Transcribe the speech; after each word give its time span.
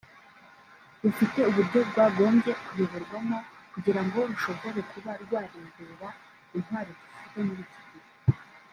rufite 1.01 1.39
uburyo 1.49 1.79
rwagombye 1.89 2.51
kuyoborwamo 2.65 3.37
kugira 3.73 4.01
ngo 4.05 4.19
rushobore 4.29 4.79
kuba 4.91 5.11
rwarebera 5.23 6.09
ku 6.49 6.55
ntwari 6.63 6.91
dufite 6.99 7.39
muri 7.47 7.61
iki 7.65 7.81
gihe 7.91 8.07